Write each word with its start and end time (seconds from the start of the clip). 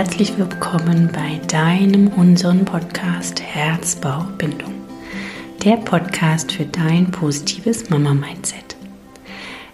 Herzlich 0.00 0.38
willkommen 0.38 1.10
bei 1.12 1.38
deinem, 1.46 2.08
unseren 2.08 2.64
Podcast 2.64 3.42
Herzbauchbindung. 3.42 4.72
Der 5.62 5.76
Podcast 5.76 6.52
für 6.52 6.64
dein 6.64 7.10
positives 7.10 7.90
Mama-Mindset. 7.90 8.76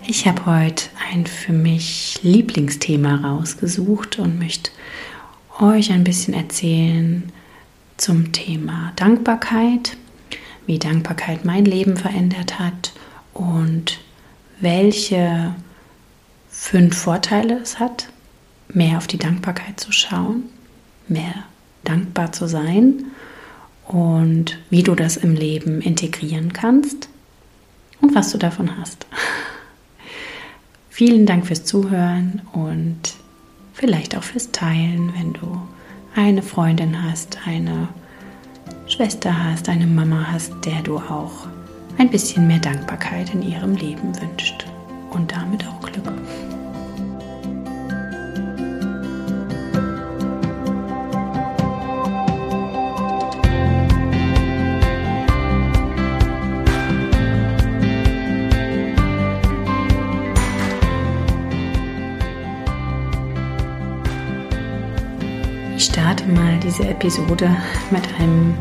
Ich 0.05 0.27
habe 0.27 0.45
heute 0.47 0.87
ein 1.13 1.27
für 1.27 1.53
mich 1.53 2.19
Lieblingsthema 2.25 3.21
rausgesucht 3.23 4.19
und 4.19 4.41
möchte 4.41 4.73
euch 5.61 5.93
ein 5.93 6.03
bisschen 6.03 6.35
erzählen 6.35 7.33
zum 7.97 8.33
Thema 8.33 8.93
Dankbarkeit, 8.97 9.97
wie 10.67 10.81
Dankbarkeit 10.81 11.45
mein 11.45 11.65
Leben 11.65 11.97
verändert 11.97 12.59
hat 12.59 12.93
und 13.33 14.01
welche 14.59 15.55
fünf 16.51 16.99
Vorteile 16.99 17.61
es 17.61 17.79
hat, 17.79 18.09
mehr 18.77 18.99
auf 18.99 19.07
die 19.07 19.19
Dankbarkeit 19.19 19.81
zu 19.81 19.91
schauen, 19.91 20.45
mehr 21.09 21.35
dankbar 21.83 22.33
zu 22.33 22.47
sein 22.47 23.07
und 23.89 24.59
wie 24.69 24.83
du 24.83 24.95
das 24.95 25.17
im 25.17 25.35
Leben 25.35 25.81
integrieren 25.81 26.53
kannst 26.53 27.09
und 28.03 28.15
was 28.15 28.31
du 28.33 28.39
davon 28.39 28.77
hast. 28.79 29.07
Vielen 30.91 31.25
Dank 31.25 31.47
fürs 31.47 31.65
Zuhören 31.65 32.43
und 32.53 33.15
vielleicht 33.73 34.17
auch 34.17 34.23
fürs 34.23 34.53
Teilen, 34.53 35.13
wenn 35.17 35.33
du 35.33 35.61
eine 36.15 36.43
Freundin 36.43 37.03
hast, 37.03 37.39
eine 37.47 37.89
Schwester 38.87 39.45
hast, 39.45 39.69
eine 39.69 39.87
Mama 39.87 40.27
hast, 40.31 40.53
der 40.65 40.83
du 40.83 40.99
auch 40.99 41.47
ein 41.97 42.11
bisschen 42.11 42.47
mehr 42.47 42.59
Dankbarkeit 42.59 43.33
in 43.33 43.43
ihrem 43.43 43.75
Leben 43.75 44.15
wünscht 44.21 44.67
und 45.11 45.33
damit 45.33 45.67
auch 45.67 45.81
Glück. 45.81 46.13
Starte 65.87 66.27
mal 66.27 66.59
diese 66.61 66.87
Episode 66.89 67.57
mit 67.91 68.03
einem 68.19 68.55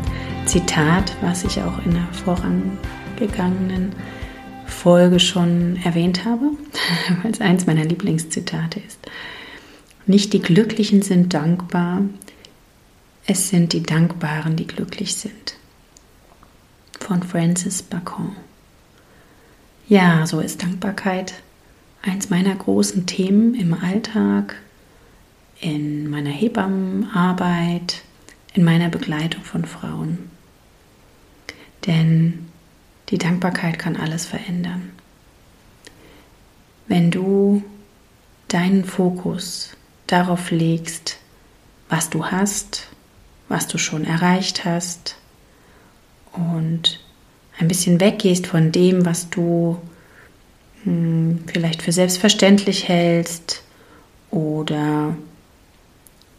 Zitat, 0.46 1.16
was 1.20 1.44
ich 1.44 1.60
auch 1.60 1.84
in 1.84 1.92
der 1.92 2.06
vorangegangenen 2.12 3.92
Folge 4.66 5.18
schon 5.18 5.76
erwähnt 5.84 6.24
habe, 6.24 6.52
weil 7.22 7.32
es 7.32 7.40
eins 7.40 7.66
meiner 7.66 7.84
Lieblingszitate 7.84 8.80
ist. 8.80 9.00
Nicht 10.06 10.32
die 10.32 10.40
Glücklichen 10.40 11.02
sind 11.02 11.34
dankbar, 11.34 12.02
es 13.26 13.48
sind 13.48 13.72
die 13.72 13.82
Dankbaren, 13.82 14.54
die 14.54 14.66
glücklich 14.66 15.16
sind. 15.16 15.56
Von 17.00 17.24
Francis 17.24 17.82
Bacon. 17.82 18.36
Ja, 19.88 20.26
so 20.26 20.40
ist 20.40 20.62
Dankbarkeit 20.62 21.34
eins 22.02 22.30
meiner 22.30 22.54
großen 22.54 23.06
Themen 23.06 23.54
im 23.54 23.74
Alltag, 23.74 24.56
in 25.60 26.08
meiner 26.10 26.30
Hebammenarbeit, 26.30 28.02
in 28.54 28.64
meiner 28.64 28.88
Begleitung 28.88 29.42
von 29.42 29.64
Frauen. 29.64 30.30
Denn 31.86 32.48
die 33.08 33.18
Dankbarkeit 33.18 33.78
kann 33.78 33.96
alles 33.96 34.26
verändern. 34.26 34.90
Wenn 36.88 37.10
du 37.10 37.62
deinen 38.48 38.84
Fokus 38.84 39.76
darauf 40.06 40.50
legst, 40.50 41.18
was 41.88 42.10
du 42.10 42.26
hast, 42.26 42.88
was 43.48 43.68
du 43.68 43.78
schon 43.78 44.04
erreicht 44.04 44.64
hast 44.64 45.16
und 46.32 47.00
ein 47.58 47.68
bisschen 47.68 48.00
weggehst 48.00 48.46
von 48.46 48.72
dem, 48.72 49.06
was 49.06 49.30
du 49.30 49.78
hm, 50.82 51.44
vielleicht 51.46 51.82
für 51.82 51.92
selbstverständlich 51.92 52.88
hältst 52.88 53.62
oder 54.30 55.16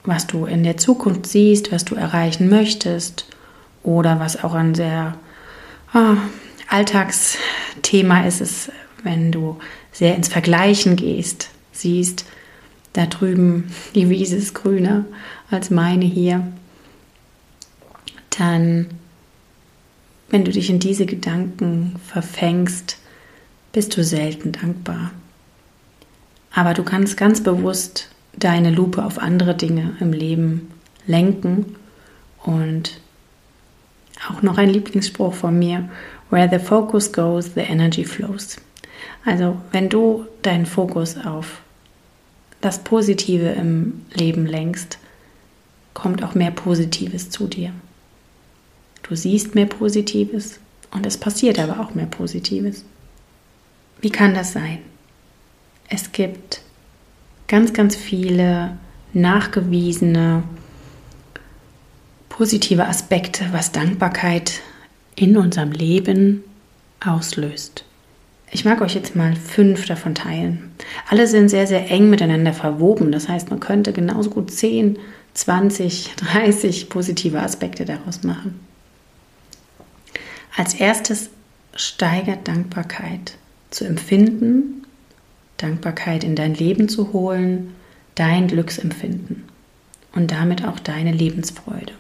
was 0.07 0.25
du 0.25 0.45
in 0.45 0.63
der 0.63 0.78
Zukunft 0.78 1.28
siehst, 1.28 1.72
was 1.72 1.85
du 1.85 1.95
erreichen 1.95 2.50
möchtest 2.50 3.25
oder 3.84 4.19
was 4.19 4.44
auch 4.44 4.53
ein 4.53 4.73
sehr 4.73 5.18
ah, 5.94 6.16
Alltagsthema 6.69 8.25
ist, 8.25 8.41
ist, 8.41 8.72
wenn 9.03 9.31
du 9.31 9.59
sehr 9.91 10.16
ins 10.16 10.29
Vergleichen 10.29 10.95
gehst, 10.95 11.50
siehst, 11.72 12.25
da 12.94 13.06
drüben 13.06 13.72
die 13.95 14.09
Wiese 14.09 14.38
ist 14.38 14.56
grüner 14.56 15.06
als 15.51 15.69
meine 15.69 16.06
hier, 16.06 16.47
dann, 18.38 18.88
wenn 20.29 20.45
du 20.45 20.51
dich 20.51 20.69
in 20.69 20.79
diese 20.79 21.06
Gedanken 21.06 21.97
verfängst, 22.07 22.97
bist 23.74 23.95
du 23.97 24.03
selten 24.03 24.53
dankbar. 24.53 25.12
Aber 26.53 26.74
du 26.74 26.84
kannst 26.84 27.18
ganz 27.18 27.44
bewusst 27.44 28.09
deine 28.38 28.72
Lupe 28.72 29.03
auf 29.03 29.20
andere 29.20 29.56
Dinge 29.56 29.96
im 30.00 30.14
Leben 30.14 30.72
lenken. 31.06 31.75
Und 32.44 33.00
auch 34.30 34.42
noch 34.42 34.58
ein 34.58 34.70
Lieblingsspruch 34.70 35.34
von 35.34 35.58
mir, 35.59 35.90
where 36.30 36.50
the 36.50 36.64
focus 36.64 37.12
goes, 37.12 37.53
the 37.56 37.62
energy 37.62 38.06
flows. 38.06 38.58
Also 39.25 39.58
wenn 39.72 39.90
du 39.90 40.25
deinen 40.42 40.66
Fokus 40.66 41.18
auf 41.18 41.62
das 42.62 42.80
Positive 42.84 43.50
im 43.50 44.06
Leben 44.14 44.46
lenkst, 44.46 44.98
kommt 45.94 46.24
auch 46.24 46.36
mehr 46.36 46.52
Positives 46.52 47.30
zu 47.30 47.48
dir. 47.48 47.72
Du 49.04 49.16
siehst 49.16 49.56
mehr 49.56 49.66
Positives 49.66 50.59
und 50.92 51.06
es 51.06 51.18
passiert 51.18 51.59
aber 51.59 51.80
auch 51.80 51.96
mehr 51.96 52.06
Positives. 52.06 52.84
Wie 54.02 54.09
kann 54.09 54.34
das 54.34 54.54
sein? 54.54 54.80
Es 55.90 56.12
gibt 56.12 56.62
ganz, 57.47 57.74
ganz 57.74 57.96
viele 57.96 58.78
nachgewiesene 59.13 60.44
positive 62.30 62.85
Aspekte, 62.85 63.46
was 63.52 63.72
Dankbarkeit 63.72 64.62
in 65.16 65.38
unserem 65.38 65.72
Leben 65.72 66.44
auslöst. 67.03 67.84
Ich 68.52 68.63
mag 68.63 68.81
euch 68.81 68.96
jetzt 68.96 69.16
mal 69.16 69.36
fünf 69.36 69.86
davon 69.88 70.16
teilen. 70.16 70.72
Alle 71.09 71.28
sind 71.28 71.50
sehr, 71.50 71.68
sehr 71.68 71.90
eng 71.91 72.09
miteinander 72.09 72.53
verwoben. 72.53 73.12
Das 73.12 73.28
heißt, 73.28 73.50
man 73.50 73.59
könnte 73.59 73.91
genauso 73.91 74.30
gut 74.30 74.52
10, 74.52 74.97
20, 75.34 76.16
30 76.16 76.90
positive 76.90 77.41
Aspekte 77.41 77.86
daraus 77.86 78.24
machen. 78.24 78.59
Als 80.56 80.74
erstes 80.75 81.30
steigert 81.75 82.47
Dankbarkeit 82.47 83.34
zu 83.69 83.86
empfinden 83.86 84.87
Dankbarkeit 85.57 86.23
in 86.23 86.35
dein 86.35 86.53
Leben 86.53 86.90
zu 86.90 87.13
holen, 87.13 87.75
dein 88.16 88.47
Glücksempfinden 88.47 89.44
und 90.13 90.31
damit 90.31 90.66
auch 90.66 90.79
deine 90.79 91.12
Lebensfreude. 91.12 91.94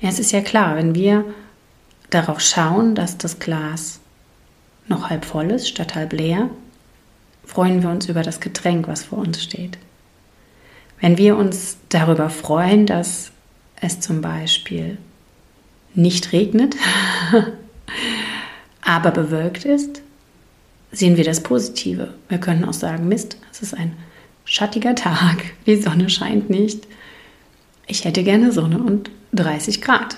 Es 0.00 0.18
ist 0.18 0.32
ja 0.32 0.40
klar, 0.40 0.76
wenn 0.76 0.94
wir 0.94 1.24
darauf 2.10 2.40
schauen, 2.40 2.94
dass 2.94 3.18
das 3.18 3.38
Glas 3.38 4.00
noch 4.88 5.10
halb 5.10 5.24
voll 5.24 5.50
ist 5.50 5.68
statt 5.68 5.94
halb 5.94 6.12
leer, 6.12 6.50
freuen 7.44 7.82
wir 7.82 7.90
uns 7.90 8.08
über 8.08 8.22
das 8.22 8.40
Getränk, 8.40 8.88
was 8.88 9.04
vor 9.04 9.18
uns 9.18 9.42
steht. 9.42 9.78
Wenn 11.00 11.18
wir 11.18 11.36
uns 11.36 11.78
darüber 11.88 12.30
freuen, 12.30 12.86
dass 12.86 13.30
es 13.80 14.00
zum 14.00 14.20
Beispiel 14.20 14.98
nicht 15.94 16.32
regnet, 16.32 16.76
aber 18.82 19.10
bewölkt 19.10 19.64
ist, 19.64 20.02
sehen 20.92 21.16
wir 21.16 21.24
das 21.24 21.42
Positive. 21.42 22.14
Wir 22.28 22.38
können 22.38 22.64
auch 22.64 22.74
sagen, 22.74 23.08
Mist, 23.08 23.38
es 23.50 23.62
ist 23.62 23.74
ein 23.74 23.96
schattiger 24.44 24.94
Tag, 24.94 25.42
die 25.66 25.80
Sonne 25.80 26.10
scheint 26.10 26.50
nicht. 26.50 26.86
Ich 27.86 28.04
hätte 28.04 28.22
gerne 28.22 28.52
Sonne 28.52 28.78
und 28.78 29.10
30 29.32 29.80
Grad. 29.80 30.16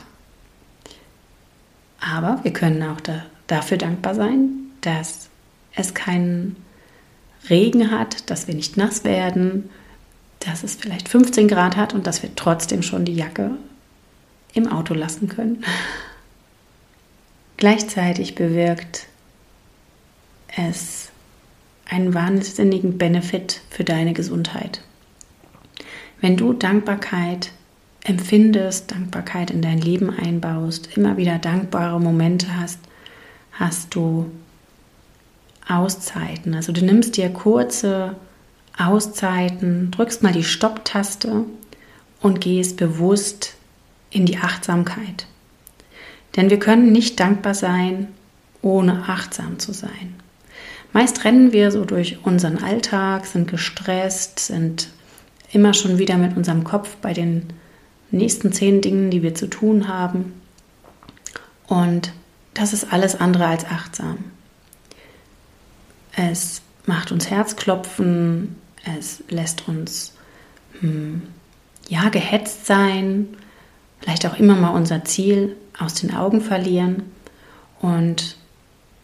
Aber 2.01 2.41
wir 2.43 2.53
können 2.53 2.83
auch 2.83 3.01
da, 3.01 3.25
dafür 3.47 3.79
dankbar 3.79 4.15
sein, 4.15 4.51
dass 4.81 5.29
es 5.75 5.95
keinen 5.95 6.57
Regen 7.49 7.91
hat, 7.91 8.29
dass 8.31 8.47
wir 8.47 8.55
nicht 8.55 8.77
nass 8.77 9.05
werden, 9.05 9.71
dass 10.41 10.63
es 10.63 10.75
vielleicht 10.75 11.09
15 11.09 11.49
Grad 11.49 11.77
hat 11.77 11.95
und 11.95 12.07
dass 12.07 12.23
wir 12.23 12.35
trotzdem 12.35 12.83
schon 12.83 13.05
die 13.05 13.15
Jacke 13.15 13.53
im 14.53 14.71
Auto 14.71 14.95
lassen 14.95 15.29
können. 15.29 15.65
Gleichzeitig 17.57 18.35
bewirkt 18.35 19.07
es 20.57 21.11
einen 21.89 22.15
wahnsinnigen 22.15 22.99
Benefit 22.99 23.61
für 23.71 23.85
deine 23.85 24.13
Gesundheit. 24.13 24.83
Wenn 26.21 26.37
du 26.37 26.53
Dankbarkeit 26.53 27.53
empfindest, 28.05 28.91
Dankbarkeit 28.91 29.51
in 29.51 29.63
dein 29.63 29.79
Leben 29.79 30.11
einbaust, 30.11 30.97
immer 30.97 31.17
wieder 31.17 31.39
dankbare 31.39 32.01
Momente 32.01 32.57
hast, 32.57 32.79
hast 33.53 33.95
du 33.95 34.31
Auszeiten. 35.69 36.55
Also 36.55 36.73
du 36.73 36.85
nimmst 36.85 37.17
dir 37.17 37.31
kurze 37.31 38.17
Auszeiten, 38.77 39.91
drückst 39.91 40.23
mal 40.23 40.33
die 40.33 40.45
Stopp-Taste 40.45 41.45
und 42.21 42.41
gehst 42.41 42.77
bewusst 42.77 43.55
in 44.11 44.27
die 44.27 44.39
Achtsamkeit. 44.39 45.27
Denn 46.37 46.51
wir 46.51 46.59
können 46.59 46.93
nicht 46.93 47.21
dankbar 47.21 47.55
sein, 47.55 48.09
ohne 48.61 49.09
achtsam 49.09 49.59
zu 49.59 49.73
sein. 49.73 50.15
Meist 50.95 51.25
rennen 51.25 51.53
wir 51.53 51.73
so 51.73 51.85
durch 51.85 52.19
unseren 52.23 52.63
Alltag, 52.63 53.27
sind 53.27 53.51
gestresst, 53.51 54.39
sind 54.39 54.91
immer 55.53 55.75
schon 55.75 55.99
wieder 55.99 56.17
mit 56.17 56.37
unserem 56.37 56.63
Kopf 56.63 56.95
bei 57.03 57.13
den 57.13 57.49
nächsten 58.13 58.53
zehn 58.53 58.81
Dingen, 58.81 59.11
die 59.11 59.21
wir 59.21 59.35
zu 59.35 59.49
tun 59.49 59.89
haben. 59.89 60.41
Und 61.67 62.13
das 62.55 62.73
ist 62.73 62.93
alles 62.93 63.21
andere 63.21 63.45
als 63.47 63.65
achtsam. 63.65 64.19
Es 66.15 66.63
macht 66.87 67.11
uns 67.11 67.29
Herzklopfen, 67.29 68.55
es 68.97 69.25
lässt 69.29 69.67
uns 69.67 70.13
hm, 70.79 71.23
ja 71.89 72.09
gehetzt 72.09 72.67
sein, 72.67 73.37
vielleicht 73.99 74.27
auch 74.27 74.39
immer 74.39 74.55
mal 74.55 74.71
unser 74.71 75.05
Ziel 75.05 75.57
aus 75.77 75.95
den 75.95 76.15
Augen 76.15 76.41
verlieren. 76.41 77.03
Und 77.81 78.37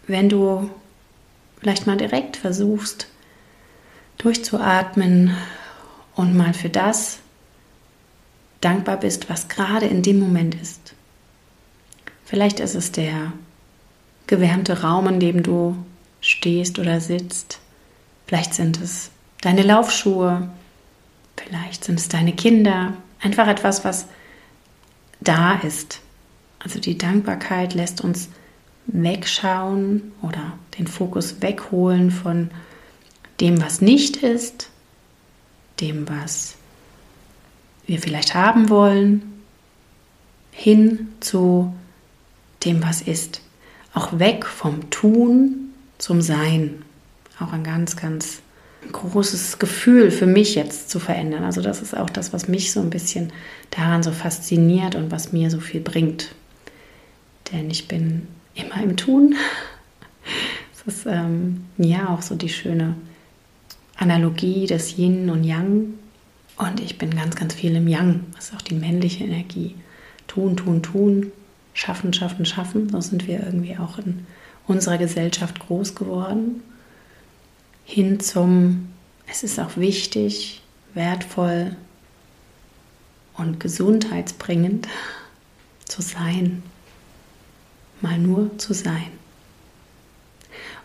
wenn 0.06 0.28
du 0.28 0.70
vielleicht 1.60 1.86
mal 1.86 1.96
direkt 1.96 2.36
versuchst, 2.36 3.06
durchzuatmen 4.18 5.36
und 6.14 6.36
mal 6.36 6.54
für 6.54 6.68
das 6.68 7.18
dankbar 8.60 8.98
bist, 8.98 9.30
was 9.30 9.48
gerade 9.48 9.86
in 9.86 10.02
dem 10.02 10.18
Moment 10.18 10.54
ist. 10.54 10.94
Vielleicht 12.24 12.60
ist 12.60 12.74
es 12.74 12.92
der 12.92 13.32
gewärmte 14.26 14.82
Raum, 14.82 15.08
in 15.08 15.20
dem 15.20 15.42
du 15.42 15.76
stehst 16.20 16.78
oder 16.78 17.00
sitzt. 17.00 17.58
Vielleicht 18.26 18.54
sind 18.54 18.80
es 18.80 19.10
deine 19.40 19.62
Laufschuhe. 19.62 20.48
Vielleicht 21.36 21.84
sind 21.84 21.98
es 21.98 22.08
deine 22.08 22.32
Kinder. 22.32 22.92
Einfach 23.20 23.48
etwas, 23.48 23.84
was 23.84 24.06
da 25.20 25.54
ist. 25.54 26.00
Also 26.58 26.78
die 26.78 26.98
Dankbarkeit 26.98 27.74
lässt 27.74 28.02
uns 28.02 28.28
wegschauen 28.92 30.12
oder 30.22 30.52
den 30.78 30.86
Fokus 30.86 31.40
wegholen 31.40 32.10
von 32.10 32.50
dem, 33.40 33.60
was 33.62 33.80
nicht 33.80 34.16
ist, 34.18 34.70
dem, 35.80 36.08
was 36.08 36.56
wir 37.86 37.98
vielleicht 37.98 38.34
haben 38.34 38.68
wollen, 38.68 39.42
hin 40.52 41.08
zu 41.20 41.74
dem, 42.64 42.82
was 42.82 43.00
ist. 43.00 43.40
Auch 43.94 44.18
weg 44.18 44.46
vom 44.46 44.90
Tun 44.90 45.72
zum 45.98 46.20
Sein. 46.20 46.82
Auch 47.38 47.52
ein 47.52 47.64
ganz, 47.64 47.96
ganz 47.96 48.42
großes 48.92 49.58
Gefühl 49.58 50.10
für 50.10 50.26
mich 50.26 50.54
jetzt 50.54 50.90
zu 50.90 51.00
verändern. 51.00 51.44
Also 51.44 51.60
das 51.60 51.82
ist 51.82 51.96
auch 51.96 52.10
das, 52.10 52.32
was 52.32 52.48
mich 52.48 52.72
so 52.72 52.80
ein 52.80 52.90
bisschen 52.90 53.32
daran 53.70 54.02
so 54.02 54.12
fasziniert 54.12 54.94
und 54.94 55.10
was 55.10 55.32
mir 55.32 55.50
so 55.50 55.60
viel 55.60 55.80
bringt. 55.80 56.34
Denn 57.52 57.70
ich 57.70 57.88
bin 57.88 58.28
immer 58.54 58.82
im 58.82 58.96
Tun. 58.96 59.34
Das 60.84 60.96
ist 60.96 61.06
ähm, 61.06 61.64
ja 61.78 62.08
auch 62.08 62.22
so 62.22 62.34
die 62.34 62.48
schöne 62.48 62.94
Analogie 63.96 64.66
des 64.66 64.96
Yin 64.96 65.30
und 65.30 65.44
Yang. 65.44 65.94
Und 66.56 66.80
ich 66.80 66.98
bin 66.98 67.14
ganz, 67.14 67.36
ganz 67.36 67.54
viel 67.54 67.74
im 67.74 67.88
Yang. 67.88 68.26
Das 68.34 68.46
ist 68.46 68.54
auch 68.54 68.62
die 68.62 68.74
männliche 68.74 69.24
Energie. 69.24 69.74
Tun, 70.26 70.56
tun, 70.56 70.82
tun, 70.82 71.32
schaffen, 71.74 72.12
schaffen, 72.12 72.44
schaffen. 72.44 72.88
So 72.88 73.00
sind 73.00 73.26
wir 73.26 73.40
irgendwie 73.40 73.76
auch 73.76 73.98
in 73.98 74.26
unserer 74.66 74.98
Gesellschaft 74.98 75.60
groß 75.60 75.94
geworden. 75.94 76.62
Hin 77.84 78.20
zum, 78.20 78.88
es 79.26 79.42
ist 79.42 79.58
auch 79.58 79.76
wichtig, 79.76 80.62
wertvoll 80.94 81.76
und 83.36 83.58
gesundheitsbringend 83.58 84.88
zu 85.86 86.02
sein. 86.02 86.62
Mal 88.00 88.18
nur 88.18 88.56
zu 88.58 88.72
sein. 88.72 89.10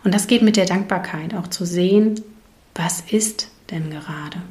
Und 0.04 0.14
das 0.14 0.26
geht 0.26 0.42
mit 0.42 0.56
der 0.56 0.66
Dankbarkeit, 0.66 1.34
auch 1.34 1.48
zu 1.48 1.64
sehen, 1.64 2.20
was 2.74 3.00
ist 3.00 3.48
denn 3.70 3.90
gerade. 3.90 4.42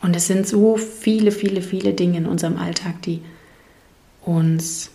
Und 0.00 0.14
es 0.14 0.26
sind 0.26 0.46
so 0.46 0.76
viele, 0.76 1.32
viele, 1.32 1.62
viele 1.62 1.94
Dinge 1.94 2.18
in 2.18 2.26
unserem 2.26 2.58
Alltag, 2.58 3.02
die 3.02 3.22
uns 4.22 4.90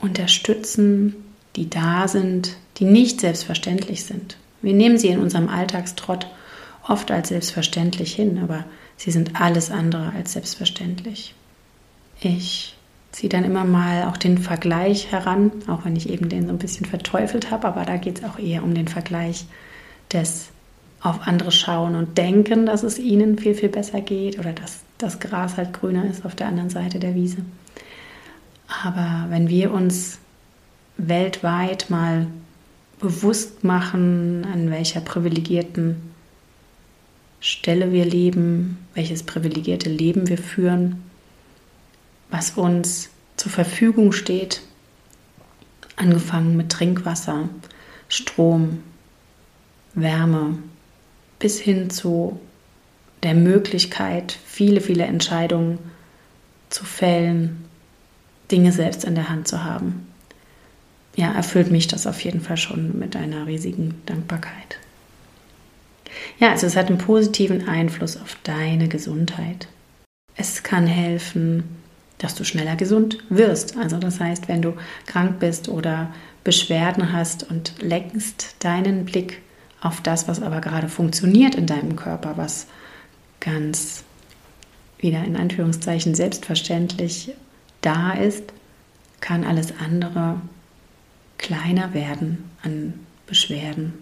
unterstützen, 0.00 1.14
die 1.56 1.70
da 1.70 2.08
sind, 2.08 2.56
die 2.78 2.84
nicht 2.84 3.20
selbstverständlich 3.20 4.04
sind. 4.04 4.36
Wir 4.62 4.72
nehmen 4.72 4.98
sie 4.98 5.08
in 5.08 5.20
unserem 5.20 5.48
Alltagstrott 5.48 6.26
oft 6.86 7.10
als 7.10 7.28
selbstverständlich 7.28 8.14
hin, 8.14 8.38
aber 8.42 8.64
sie 8.96 9.10
sind 9.10 9.40
alles 9.40 9.70
andere 9.70 10.12
als 10.12 10.32
selbstverständlich. 10.32 11.34
Ich 12.20 12.76
ziehe 13.12 13.28
dann 13.28 13.44
immer 13.44 13.64
mal 13.64 14.04
auch 14.04 14.16
den 14.16 14.38
Vergleich 14.38 15.10
heran, 15.10 15.50
auch 15.66 15.84
wenn 15.84 15.96
ich 15.96 16.08
eben 16.08 16.28
den 16.28 16.46
so 16.46 16.52
ein 16.52 16.58
bisschen 16.58 16.86
verteufelt 16.86 17.50
habe, 17.50 17.66
aber 17.66 17.84
da 17.84 17.96
geht 17.96 18.18
es 18.18 18.24
auch 18.24 18.38
eher 18.38 18.62
um 18.62 18.74
den 18.74 18.88
Vergleich 18.88 19.46
des 20.12 20.50
auf 21.02 21.26
andere 21.26 21.50
schauen 21.50 21.94
und 21.94 22.18
denken, 22.18 22.66
dass 22.66 22.82
es 22.82 22.98
ihnen 22.98 23.38
viel, 23.38 23.54
viel 23.54 23.70
besser 23.70 24.02
geht 24.02 24.38
oder 24.38 24.52
dass 24.52 24.80
das 24.98 25.18
Gras 25.18 25.56
halt 25.56 25.72
grüner 25.72 26.04
ist 26.04 26.26
auf 26.26 26.34
der 26.34 26.46
anderen 26.46 26.68
Seite 26.68 26.98
der 26.98 27.14
Wiese. 27.14 27.38
Aber 28.84 29.26
wenn 29.30 29.48
wir 29.48 29.72
uns 29.72 30.18
weltweit 30.98 31.88
mal 31.88 32.26
bewusst 33.00 33.64
machen, 33.64 34.46
an 34.52 34.70
welcher 34.70 35.00
privilegierten 35.00 35.96
Stelle 37.40 37.92
wir 37.92 38.04
leben, 38.04 38.78
welches 38.92 39.22
privilegierte 39.22 39.88
Leben 39.88 40.28
wir 40.28 40.36
führen, 40.36 41.02
was 42.30 42.50
uns 42.50 43.10
zur 43.36 43.50
Verfügung 43.50 44.12
steht, 44.12 44.62
angefangen 45.96 46.56
mit 46.56 46.70
Trinkwasser, 46.70 47.48
Strom, 48.08 48.82
Wärme, 49.94 50.58
bis 51.38 51.58
hin 51.58 51.90
zu 51.90 52.40
der 53.22 53.34
Möglichkeit, 53.34 54.38
viele, 54.44 54.80
viele 54.80 55.04
Entscheidungen 55.04 55.78
zu 56.70 56.84
fällen, 56.84 57.64
Dinge 58.50 58.72
selbst 58.72 59.04
in 59.04 59.14
der 59.14 59.28
Hand 59.28 59.48
zu 59.48 59.64
haben. 59.64 60.06
Ja, 61.16 61.32
erfüllt 61.32 61.70
mich 61.70 61.88
das 61.88 62.06
auf 62.06 62.20
jeden 62.20 62.40
Fall 62.40 62.56
schon 62.56 62.98
mit 62.98 63.16
einer 63.16 63.46
riesigen 63.46 64.00
Dankbarkeit. 64.06 64.78
Ja, 66.38 66.50
also 66.50 66.66
es 66.66 66.76
hat 66.76 66.86
einen 66.86 66.98
positiven 66.98 67.68
Einfluss 67.68 68.16
auf 68.16 68.36
deine 68.42 68.88
Gesundheit. 68.88 69.68
Es 70.36 70.62
kann 70.62 70.86
helfen, 70.86 71.64
dass 72.20 72.34
du 72.34 72.44
schneller 72.44 72.76
gesund 72.76 73.18
wirst. 73.28 73.76
Also 73.76 73.98
das 73.98 74.20
heißt, 74.20 74.46
wenn 74.46 74.62
du 74.62 74.74
krank 75.06 75.40
bist 75.40 75.68
oder 75.68 76.12
Beschwerden 76.44 77.12
hast 77.12 77.50
und 77.50 77.82
lenkst 77.82 78.56
deinen 78.60 79.04
Blick 79.04 79.42
auf 79.80 80.00
das, 80.02 80.28
was 80.28 80.42
aber 80.42 80.60
gerade 80.60 80.88
funktioniert 80.88 81.54
in 81.54 81.66
deinem 81.66 81.96
Körper, 81.96 82.36
was 82.36 82.66
ganz 83.40 84.04
wieder 84.98 85.24
in 85.24 85.36
Anführungszeichen 85.36 86.14
selbstverständlich 86.14 87.32
da 87.80 88.12
ist, 88.12 88.52
kann 89.20 89.44
alles 89.44 89.72
andere 89.80 90.40
kleiner 91.38 91.94
werden 91.94 92.50
an 92.62 92.94
Beschwerden, 93.26 93.94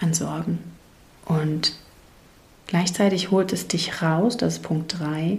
an 0.00 0.14
Sorgen. 0.14 0.58
Und 1.26 1.76
gleichzeitig 2.66 3.30
holt 3.30 3.52
es 3.52 3.68
dich 3.68 4.00
raus, 4.00 4.38
das 4.38 4.54
ist 4.54 4.62
Punkt 4.62 4.98
3, 4.98 5.38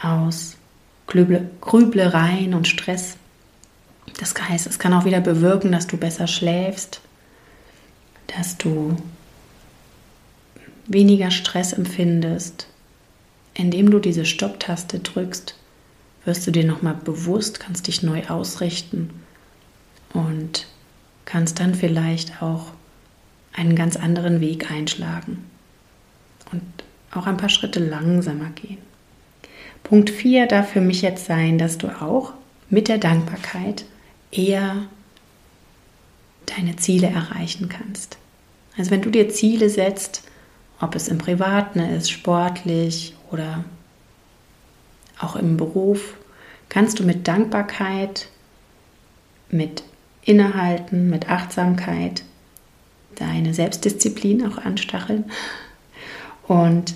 aus 0.00 0.56
Grüblereien 1.10 2.54
und 2.54 2.68
Stress. 2.68 3.16
Das 4.18 4.34
heißt, 4.34 4.66
es 4.66 4.78
kann 4.78 4.94
auch 4.94 5.04
wieder 5.04 5.20
bewirken, 5.20 5.72
dass 5.72 5.86
du 5.86 5.96
besser 5.96 6.26
schläfst, 6.26 7.00
dass 8.28 8.56
du 8.56 8.96
weniger 10.86 11.30
Stress 11.30 11.72
empfindest. 11.72 12.66
Indem 13.54 13.90
du 13.90 13.98
diese 13.98 14.24
Stopptaste 14.24 15.00
drückst, 15.00 15.56
wirst 16.24 16.46
du 16.46 16.50
dir 16.50 16.64
nochmal 16.64 16.94
bewusst, 16.94 17.60
kannst 17.60 17.88
dich 17.88 18.02
neu 18.02 18.26
ausrichten 18.28 19.10
und 20.12 20.66
kannst 21.24 21.60
dann 21.60 21.74
vielleicht 21.74 22.42
auch 22.42 22.72
einen 23.52 23.74
ganz 23.74 23.96
anderen 23.96 24.40
Weg 24.40 24.70
einschlagen 24.70 25.44
und 26.52 26.62
auch 27.12 27.26
ein 27.26 27.36
paar 27.36 27.48
Schritte 27.48 27.80
langsamer 27.80 28.50
gehen. 28.50 28.89
Punkt 29.84 30.10
4 30.10 30.46
darf 30.46 30.70
für 30.70 30.80
mich 30.80 31.02
jetzt 31.02 31.26
sein, 31.26 31.58
dass 31.58 31.78
du 31.78 31.88
auch 31.88 32.32
mit 32.68 32.88
der 32.88 32.98
Dankbarkeit 32.98 33.84
eher 34.30 34.86
deine 36.46 36.76
Ziele 36.76 37.08
erreichen 37.08 37.68
kannst. 37.68 38.18
Also 38.76 38.90
wenn 38.90 39.02
du 39.02 39.10
dir 39.10 39.28
Ziele 39.28 39.68
setzt, 39.68 40.22
ob 40.80 40.94
es 40.94 41.08
im 41.08 41.18
Privaten 41.18 41.80
ist, 41.80 42.10
sportlich 42.10 43.14
oder 43.30 43.64
auch 45.18 45.36
im 45.36 45.56
Beruf, 45.56 46.14
kannst 46.68 46.98
du 46.98 47.04
mit 47.04 47.28
Dankbarkeit, 47.28 48.28
mit 49.50 49.82
Innehalten, 50.22 51.10
mit 51.10 51.28
Achtsamkeit 51.28 52.22
deine 53.16 53.52
Selbstdisziplin 53.52 54.46
auch 54.46 54.58
anstacheln 54.58 55.30
und 56.46 56.94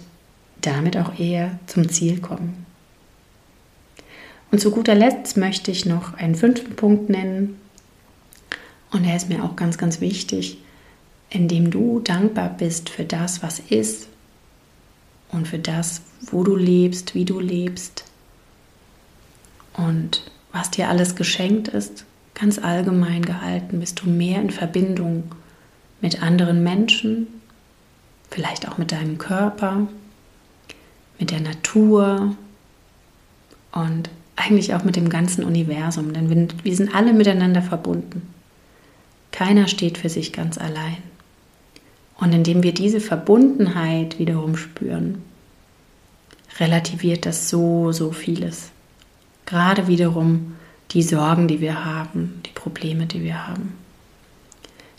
damit 0.61 0.97
auch 0.97 1.19
eher 1.19 1.59
zum 1.67 1.89
Ziel 1.89 2.21
kommen. 2.21 2.64
Und 4.55 4.61
zu 4.61 4.71
guter 4.71 4.95
Letzt 4.95 5.37
möchte 5.37 5.73
ich 5.73 5.85
noch 5.85 6.15
einen 6.15 6.37
fünften 6.37 6.77
Punkt 6.77 7.11
nennen. 7.11 7.61
Und 8.93 9.05
der 9.05 9.17
ist 9.17 9.29
mir 9.29 9.43
auch 9.43 9.57
ganz, 9.57 9.79
ganz 9.79 10.01
wichtig, 10.01 10.59
indem 11.29 11.73
du 11.73 11.99
dankbar 11.99 12.51
bist 12.51 12.89
für 12.89 13.03
das, 13.03 13.43
was 13.43 13.59
ist 13.59 14.07
und 15.33 15.49
für 15.49 15.59
das, 15.59 16.03
wo 16.21 16.45
du 16.45 16.55
lebst, 16.55 17.17
wie 17.17 17.25
du 17.25 17.41
lebst 17.41 18.05
und 19.73 20.23
was 20.53 20.71
dir 20.71 20.89
alles 20.89 21.17
geschenkt 21.17 21.67
ist, 21.67 22.05
ganz 22.35 22.61
allgemein 22.61 23.23
gehalten, 23.23 23.81
bist 23.81 24.03
du 24.03 24.09
mehr 24.09 24.41
in 24.41 24.51
Verbindung 24.51 25.33
mit 26.01 26.23
anderen 26.23 26.63
Menschen, 26.63 27.27
vielleicht 28.31 28.69
auch 28.69 28.79
mit 28.79 28.93
deinem 28.93 29.19
Körper, 29.19 29.89
mit 31.19 31.33
der 31.33 31.41
Natur 31.41 32.37
und 33.73 34.11
eigentlich 34.37 34.75
auch 34.75 34.85
mit 34.85 34.97
dem 34.97 35.09
ganzen 35.09 35.45
Universum, 35.45 36.13
denn 36.13 36.29
wir, 36.29 36.49
wir 36.63 36.77
sind 36.77 36.95
alle 36.95 37.13
miteinander 37.13 37.63
verbunden. 37.63 38.35
Keiner 39.33 39.69
steht 39.69 39.99
für 39.99 40.09
sich 40.09 40.33
ganz 40.33 40.59
allein. 40.59 40.99
Und 42.17 42.33
indem 42.33 42.63
wir 42.63 42.73
diese 42.73 43.01
Verbundenheit 43.01 44.19
wiederum 44.19 44.57
spüren, 44.57 45.23
relativiert 46.59 47.27
das 47.27 47.49
so, 47.49 47.93
so 47.93 48.13
vieles. 48.13 48.71
Gerade 49.47 49.89
wiederum 49.89 50.55
die 50.93 51.03
Sorgen, 51.03 51.49
die 51.49 51.61
wir 51.61 51.85
haben, 51.85 52.41
die 52.47 52.53
Probleme, 52.53 53.07
die 53.07 53.23
wir 53.23 53.47
haben. 53.47 53.75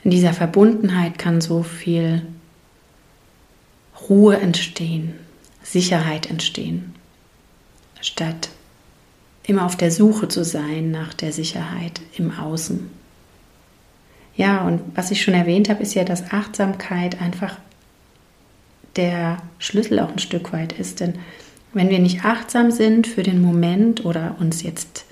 In 0.04 0.12
dieser 0.12 0.34
Verbundenheit 0.34 1.18
kann 1.18 1.42
so 1.42 1.63
viel 1.63 2.22
Ruhe 4.10 4.38
entstehen, 4.38 5.13
Sicherheit 5.63 6.30
entstehen, 6.30 6.94
statt 8.01 8.50
immer 9.48 9.66
auf 9.66 9.75
der 9.75 9.92
Suche 9.92 10.28
zu 10.28 10.44
sein 10.44 10.92
nach 10.92 11.14
der 11.14 11.32
Sicherheit 11.32 12.02
im 12.18 12.32
Außen. 12.38 12.90
Ja, 14.36 14.66
und 14.66 14.82
was 14.96 15.12
ich 15.12 15.22
schon 15.22 15.34
erwähnt 15.34 15.70
habe, 15.70 15.84
ist 15.84 15.94
ja, 15.94 16.04
dass 16.04 16.32
Achtsamkeit 16.32 17.22
einfach 17.22 17.58
der 18.96 19.38
Schlüssel 19.60 20.00
auch 20.00 20.10
ein 20.12 20.20
Stück 20.20 20.52
weit 20.52 20.74
ist. 20.74 21.00
Denn 21.00 21.16
wenn 21.74 21.90
wir 21.90 22.00
nicht 22.00 22.25
achtsam 22.25 22.72
sind 22.72 23.08
für 23.08 23.24
den 23.24 23.42
Moment 23.42 24.06
oder 24.06 24.36
uns 24.40 24.64
jetzt 24.64 25.06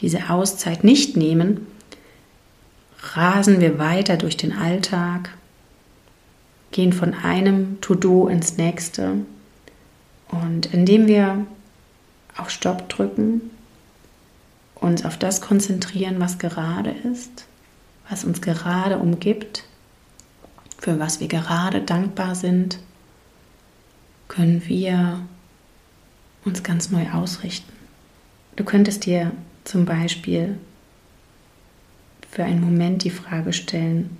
diese 0.00 0.30
Auszeit 0.30 0.84
nicht 0.84 1.16
nehmen, 1.16 1.66
rasen 3.14 3.60
wir 3.60 3.78
weiter 3.78 4.16
durch 4.16 4.36
den 4.36 4.52
Alltag, 4.52 5.30
gehen 6.70 6.92
von 6.92 7.14
einem 7.14 7.80
To-Do 7.80 8.28
ins 8.28 8.56
nächste. 8.56 9.16
Und 10.28 10.66
indem 10.74 11.06
wir 11.06 11.46
auf 12.36 12.50
Stopp 12.50 12.88
drücken, 12.88 13.50
uns 14.80 15.04
auf 15.04 15.16
das 15.16 15.40
konzentrieren, 15.40 16.20
was 16.20 16.38
gerade 16.38 16.90
ist, 16.90 17.46
was 18.08 18.24
uns 18.24 18.40
gerade 18.40 18.98
umgibt, 18.98 19.64
für 20.78 20.98
was 20.98 21.20
wir 21.20 21.28
gerade 21.28 21.82
dankbar 21.82 22.34
sind, 22.34 22.78
können 24.28 24.66
wir 24.66 25.20
uns 26.44 26.62
ganz 26.62 26.90
neu 26.90 27.10
ausrichten. 27.10 27.72
Du 28.56 28.64
könntest 28.64 29.06
dir 29.06 29.32
zum 29.64 29.84
Beispiel 29.84 30.58
für 32.30 32.44
einen 32.44 32.60
Moment 32.60 33.04
die 33.04 33.10
Frage 33.10 33.52
stellen, 33.52 34.16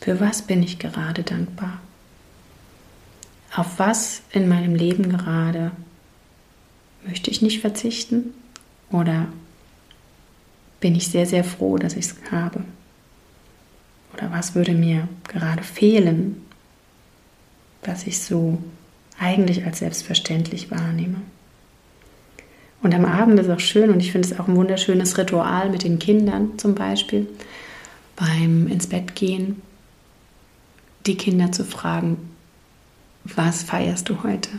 für 0.00 0.20
was 0.20 0.42
bin 0.42 0.62
ich 0.62 0.78
gerade 0.78 1.22
dankbar? 1.22 1.80
Auf 3.54 3.78
was 3.78 4.22
in 4.32 4.48
meinem 4.48 4.74
Leben 4.74 5.08
gerade 5.08 5.70
möchte 7.06 7.30
ich 7.30 7.40
nicht 7.40 7.60
verzichten? 7.60 8.34
Oder 8.94 9.26
bin 10.78 10.94
ich 10.94 11.08
sehr, 11.08 11.26
sehr 11.26 11.42
froh, 11.42 11.78
dass 11.78 11.96
ich 11.96 12.06
es 12.06 12.14
habe? 12.30 12.62
Oder 14.12 14.30
was 14.30 14.54
würde 14.54 14.72
mir 14.72 15.08
gerade 15.26 15.64
fehlen, 15.64 16.40
was 17.82 18.06
ich 18.06 18.20
so 18.20 18.62
eigentlich 19.18 19.66
als 19.66 19.80
selbstverständlich 19.80 20.70
wahrnehme? 20.70 21.16
Und 22.82 22.94
am 22.94 23.04
Abend 23.04 23.40
ist 23.40 23.50
auch 23.50 23.58
schön 23.58 23.90
und 23.90 23.98
ich 23.98 24.12
finde 24.12 24.28
es 24.28 24.38
auch 24.38 24.46
ein 24.46 24.54
wunderschönes 24.54 25.18
Ritual 25.18 25.70
mit 25.70 25.82
den 25.82 25.98
Kindern 25.98 26.56
zum 26.56 26.76
Beispiel, 26.76 27.26
beim 28.14 28.68
ins 28.68 28.86
Bett 28.86 29.16
gehen, 29.16 29.60
die 31.04 31.16
Kinder 31.16 31.50
zu 31.50 31.64
fragen, 31.64 32.30
was 33.24 33.64
feierst 33.64 34.08
du 34.08 34.22
heute? 34.22 34.50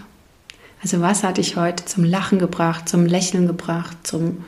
Also 0.86 1.01
was 1.01 1.24
hat 1.24 1.38
dich 1.38 1.56
heute 1.56 1.84
zum 1.86 2.04
Lachen 2.04 2.38
gebracht, 2.38 2.88
zum 2.88 3.08
Lächeln 3.08 3.48
gebracht, 3.48 3.98
zum 4.04 4.44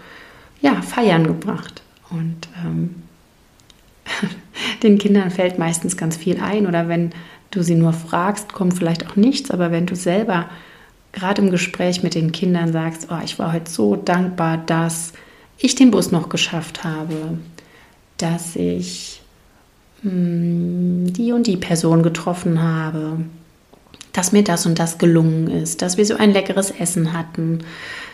ja, 0.62 0.84
Feiern 0.84 1.26
gebracht? 1.26 1.82
Und 2.12 2.48
ähm, 2.64 2.94
den 4.84 5.00
Kindern 5.00 5.32
fällt 5.32 5.58
meistens 5.58 5.98
ganz 5.98 6.16
viel 6.16 6.40
ein 6.40 6.68
oder 6.68 6.88
wenn 6.90 7.10
du 7.50 7.64
sie 7.64 7.74
nur 7.74 7.92
fragst, 7.92 8.54
kommt 8.54 8.76
vielleicht 8.76 9.10
auch 9.10 9.16
nichts, 9.16 9.50
aber 9.50 9.72
wenn 9.72 9.88
du 9.88 9.96
selber 9.96 10.48
gerade 11.12 11.42
im 11.42 11.50
Gespräch 11.50 12.04
mit 12.04 12.14
den 12.14 12.32
Kindern 12.32 12.72
sagst, 12.72 13.08
oh, 13.10 13.18
ich 13.26 13.40
war 13.40 13.52
heute 13.52 13.72
so 13.72 13.96
dankbar, 13.96 14.60
dass 14.60 15.14
ich 15.58 15.74
den 15.74 15.90
Bus 15.90 16.12
noch 16.12 16.30
geschafft 16.30 16.84
habe, 16.84 17.40
dass 18.20 18.56
ich 18.56 19.24
mh, 20.04 20.12
hm, 20.12 21.14
die 21.14 21.32
und 21.32 21.48
die 21.48 21.58
Person 21.58 22.04
getroffen 22.04 22.62
habe, 22.62 23.22
dass 24.18 24.32
mir 24.32 24.44
das 24.44 24.66
und 24.66 24.80
das 24.80 24.98
gelungen 24.98 25.48
ist, 25.48 25.84
dass 25.84 25.98
wir 25.98 26.06
so 26.06 26.16
ein 26.16 26.34
leckeres 26.34 26.72
Essen 26.72 27.14
hatten. 27.14 27.60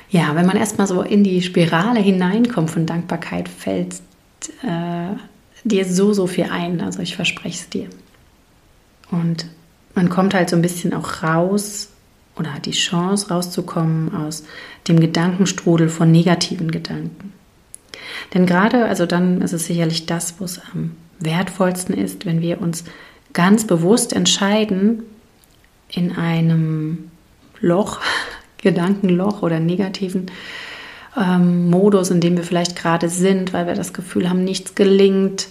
Ja, 0.09 0.35
wenn 0.35 0.45
man 0.45 0.57
erstmal 0.57 0.85
so 0.85 1.01
in 1.01 1.23
die 1.23 1.41
Spirale 1.41 2.01
hineinkommt 2.01 2.69
von 2.69 2.85
Dankbarkeit, 2.85 3.47
fällt 3.47 3.95
äh, 4.63 5.15
dir 5.63 5.85
so, 5.85 6.11
so 6.11 6.27
viel 6.27 6.47
ein. 6.51 6.81
Also 6.81 6.99
ich 6.99 7.15
verspreche 7.15 7.57
es 7.57 7.69
dir. 7.69 7.87
Und 9.11 9.45
man 9.95 10.09
kommt 10.09 10.33
halt 10.33 10.49
so 10.49 10.57
ein 10.57 10.61
bisschen 10.61 10.93
auch 10.93 11.23
raus 11.23 11.87
oder 12.35 12.53
hat 12.53 12.65
die 12.65 12.71
Chance 12.71 13.29
rauszukommen 13.29 14.13
aus 14.13 14.43
dem 14.89 14.99
Gedankenstrudel 14.99 15.87
von 15.87 16.11
negativen 16.11 16.69
Gedanken. 16.69 17.31
Denn 18.33 18.45
gerade, 18.45 18.87
also 18.87 19.05
dann 19.05 19.41
ist 19.41 19.53
es 19.53 19.67
sicherlich 19.67 20.05
das, 20.05 20.35
wo 20.39 20.43
es 20.43 20.59
am 20.73 20.97
wertvollsten 21.19 21.95
ist, 21.95 22.25
wenn 22.25 22.41
wir 22.41 22.59
uns 22.59 22.83
ganz 23.31 23.65
bewusst 23.65 24.11
entscheiden, 24.11 25.03
in 25.89 26.15
einem 26.15 27.11
Loch, 27.59 27.99
Gedankenloch 28.57 29.41
oder 29.41 29.59
negativen 29.59 30.27
ähm, 31.17 31.69
Modus, 31.69 32.11
in 32.11 32.21
dem 32.21 32.37
wir 32.37 32.43
vielleicht 32.43 32.75
gerade 32.75 33.09
sind, 33.09 33.53
weil 33.53 33.67
wir 33.67 33.75
das 33.75 33.93
Gefühl 33.93 34.29
haben, 34.29 34.43
nichts 34.43 34.75
gelingt, 34.75 35.47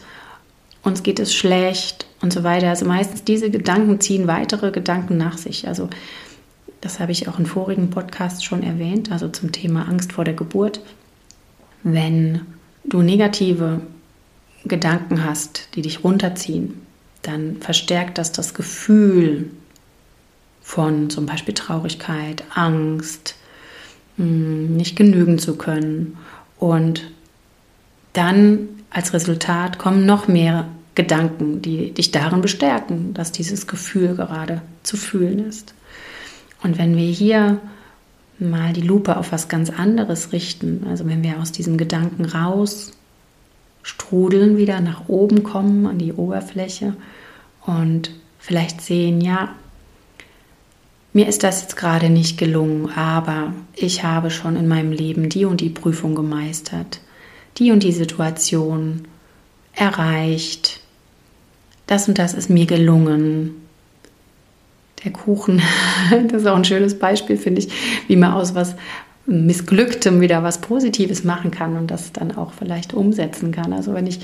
uns 0.83 1.03
geht 1.03 1.21
es 1.21 1.35
schlecht 1.35 2.07
und 2.21 2.33
so 2.33 2.43
weiter. 2.43 2.69
Also 2.69 2.87
meistens 2.87 3.25
diese 3.25 3.51
Gedanken 3.51 4.01
ziehen 4.01 4.27
weitere 4.27 4.71
Gedanken 4.71 5.17
nach 5.17 5.39
sich. 5.39 5.69
Also 5.69 5.89
das 6.81 6.99
habe 6.99 7.13
ich 7.13 7.29
auch 7.29 7.39
in 7.39 7.47
vorigen 7.47 7.91
Podcasts 7.91 8.43
schon 8.43 8.63
erwähnt, 8.63 9.13
also 9.13 9.29
zum 9.29 9.53
Thema 9.53 9.89
Angst 9.89 10.13
vor 10.13 10.25
der 10.25 10.35
Geburt. 10.35 10.81
Wenn 11.85 12.41
du 12.85 13.03
negative 13.03 13.81
Gedanken 14.65 15.25
hast, 15.25 15.69
die 15.75 15.83
dich 15.83 16.03
runterziehen, 16.03 16.81
dann 17.23 17.59
verstärkt 17.61 18.19
das 18.19 18.33
das 18.33 18.55
Gefühl 18.55 19.51
von 20.73 21.11
zum 21.11 21.27
Beispiel 21.27 21.53
Traurigkeit, 21.53 22.45
Angst, 22.55 23.35
hm, 24.17 24.75
nicht 24.75 24.97
genügen 24.97 25.39
zu 25.39 25.57
können. 25.57 26.17
Und 26.59 27.11
dann 28.15 28.69
als 28.89 29.13
Resultat 29.13 29.79
kommen 29.79 30.07
noch 30.07 30.29
mehr 30.29 30.69
Gedanken, 30.95 31.61
die 31.61 31.93
dich 31.93 32.11
darin 32.11 32.41
bestärken, 32.41 33.13
dass 33.13 33.33
dieses 33.33 33.67
Gefühl 33.67 34.15
gerade 34.15 34.63
zu 34.83 34.97
fühlen 34.97 35.41
ist. 35.47 35.75
Und 36.63 36.79
wenn 36.79 36.97
wir 36.97 37.05
hier 37.05 37.61
mal 38.39 38.73
die 38.73 38.81
Lupe 38.81 39.19
auf 39.19 39.31
was 39.31 39.49
ganz 39.49 39.69
anderes 39.69 40.33
richten, 40.33 40.87
also 40.89 41.07
wenn 41.07 41.23
wir 41.23 41.39
aus 41.39 41.53
diesem 41.53 41.77
Gedanken 41.77 42.25
raus 42.25 42.93
strudeln, 43.83 44.57
wieder 44.57 44.81
nach 44.81 45.07
oben 45.09 45.43
kommen 45.43 45.87
an 45.87 45.99
die 45.99 46.15
Oberfläche 46.15 46.95
und 47.67 48.11
vielleicht 48.39 48.81
sehen, 48.81 49.21
ja, 49.21 49.55
mir 51.13 51.29
ist 51.29 51.43
das 51.43 51.63
jetzt 51.63 51.77
gerade 51.77 52.09
nicht 52.09 52.39
gelungen, 52.39 52.91
aber 52.91 53.53
ich 53.75 54.03
habe 54.03 54.31
schon 54.31 54.57
in 54.57 54.69
meinem 54.69 54.93
Leben 54.93 55.29
die 55.29 55.45
und 55.45 55.61
die 55.61 55.69
Prüfung 55.69 56.15
gemeistert, 56.15 57.01
die 57.59 57.71
und 57.71 57.83
die 57.83 57.93
Situation 57.93 59.07
erreicht, 59.75 60.81
das 61.87 62.09
und 62.09 62.19
das 62.19 62.33
ist 62.33 62.49
mir 62.49 62.67
gelungen. 62.67 63.57
Der 65.05 65.13
Kuchen, 65.13 65.61
das 66.29 66.43
ist 66.43 66.47
auch 66.47 66.57
ein 66.57 66.65
schönes 66.65 66.99
Beispiel, 66.99 67.37
finde 67.37 67.61
ich, 67.61 67.69
wie 68.09 68.17
man 68.17 68.33
aus 68.33 68.55
was 68.55 68.75
Missglücktem 69.27 70.21
wieder 70.21 70.43
was 70.43 70.61
Positives 70.61 71.23
machen 71.23 71.53
kann 71.53 71.77
und 71.77 71.91
das 71.91 72.13
dann 72.13 72.37
auch 72.37 72.53
vielleicht 72.53 72.93
umsetzen 72.93 73.53
kann. 73.53 73.73
Also 73.73 73.95
wenn 73.95 74.07
ich 74.07 74.21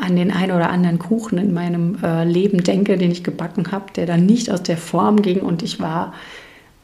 an 0.00 0.14
den 0.14 0.30
einen 0.30 0.52
oder 0.52 0.70
anderen 0.70 0.98
Kuchen 0.98 1.38
in 1.38 1.52
meinem 1.52 1.98
äh, 2.02 2.24
Leben 2.24 2.62
denke, 2.62 2.96
den 2.96 3.10
ich 3.10 3.24
gebacken 3.24 3.72
habe, 3.72 3.92
der 3.96 4.06
dann 4.06 4.24
nicht 4.24 4.50
aus 4.50 4.62
der 4.62 4.76
Form 4.76 5.22
ging 5.22 5.40
und 5.40 5.62
ich 5.62 5.80
war, 5.80 6.14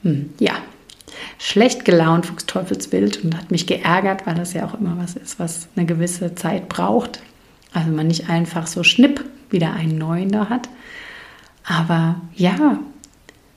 hm, 0.03 0.31
ja, 0.41 0.55
schlecht 1.39 1.85
gelaunt, 1.85 2.27
Fuchsteufelswild 2.27 3.23
und 3.25 3.37
hat 3.37 3.51
mich 3.51 3.67
geärgert, 3.67 4.27
weil 4.27 4.35
das 4.35 4.55
ja 4.55 4.67
auch 4.67 4.79
immer 4.79 4.97
was 4.99 5.15
ist, 5.15 5.39
was 5.39 5.69
eine 5.77 5.87
gewisse 5.87 6.35
Zeit 6.35 6.69
braucht. 6.69 7.21
Also 7.73 7.91
man 7.91 8.09
nicht 8.09 8.29
einfach 8.29 8.67
so 8.67 8.83
schnipp 8.83 9.25
wieder 9.51 9.73
einen 9.73 9.99
neuen 9.99 10.31
da 10.31 10.49
hat. 10.49 10.69
Aber 11.65 12.21
ja, 12.35 12.79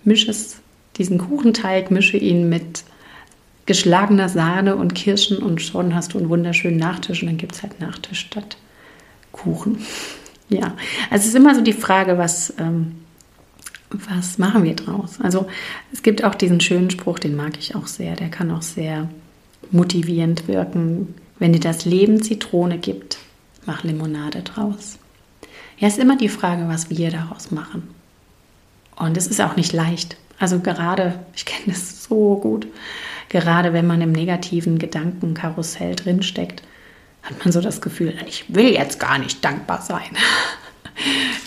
mische 0.03 0.29
es, 0.29 0.57
diesen 0.97 1.17
Kuchenteig, 1.17 1.89
mische 1.89 2.17
ihn 2.17 2.49
mit 2.49 2.83
geschlagener 3.65 4.29
Sahne 4.29 4.75
und 4.75 4.95
Kirschen 4.95 5.37
und 5.37 5.61
schon 5.61 5.95
hast 5.95 6.13
du 6.13 6.19
einen 6.19 6.29
wunderschönen 6.29 6.77
Nachtisch 6.77 7.21
und 7.21 7.27
dann 7.27 7.37
gibt 7.37 7.55
es 7.55 7.63
halt 7.63 7.79
Nachtisch 7.79 8.19
statt 8.19 8.57
Kuchen. 9.31 9.79
Ja, 10.47 10.75
also 11.09 11.23
es 11.23 11.25
ist 11.29 11.35
immer 11.35 11.55
so 11.55 11.61
die 11.61 11.73
Frage, 11.73 12.19
was, 12.19 12.53
ähm, 12.59 12.97
was 13.89 14.37
machen 14.37 14.63
wir 14.63 14.75
draus? 14.75 15.19
Also 15.19 15.47
es 15.91 16.03
gibt 16.03 16.23
auch 16.23 16.35
diesen 16.35 16.61
schönen 16.61 16.91
Spruch, 16.91 17.17
den 17.17 17.35
mag 17.35 17.57
ich 17.57 17.73
auch 17.73 17.87
sehr, 17.87 18.15
der 18.15 18.29
kann 18.29 18.51
auch 18.51 18.61
sehr 18.61 19.09
motivierend 19.71 20.47
wirken. 20.47 21.15
Wenn 21.39 21.53
dir 21.53 21.59
das 21.59 21.85
Leben 21.85 22.21
Zitrone 22.21 22.77
gibt, 22.77 23.17
mach 23.65 23.83
Limonade 23.83 24.43
draus. 24.43 24.99
Ja, 25.79 25.87
ist 25.87 25.97
immer 25.97 26.15
die 26.15 26.29
Frage, 26.29 26.67
was 26.67 26.91
wir 26.91 27.09
daraus 27.09 27.49
machen. 27.49 27.89
Und 28.95 29.17
es 29.17 29.25
ist 29.25 29.41
auch 29.41 29.55
nicht 29.55 29.73
leicht. 29.73 30.15
Also 30.39 30.59
gerade, 30.59 31.19
ich 31.35 31.45
kenne 31.45 31.73
das 31.73 32.03
so 32.03 32.37
gut, 32.37 32.67
gerade 33.29 33.73
wenn 33.73 33.87
man 33.87 34.01
im 34.01 34.11
negativen 34.11 34.79
Gedankenkarussell 34.79 35.95
drinsteckt, 35.95 36.63
hat 37.23 37.43
man 37.43 37.51
so 37.51 37.61
das 37.61 37.81
Gefühl, 37.81 38.13
ich 38.27 38.53
will 38.53 38.71
jetzt 38.71 38.99
gar 38.99 39.17
nicht 39.17 39.43
dankbar 39.43 39.81
sein. 39.81 40.01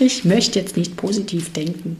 Ich 0.00 0.24
möchte 0.24 0.60
jetzt 0.60 0.76
nicht 0.76 0.96
positiv 0.96 1.52
denken. 1.52 1.96